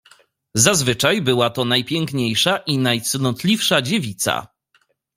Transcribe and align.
"Zazwyczaj 0.57 1.21
była 1.21 1.49
to 1.49 1.65
najpiękniejsza 1.65 2.57
i 2.57 2.77
najcnotliwsza 2.77 3.81
dziewica." 3.81 4.47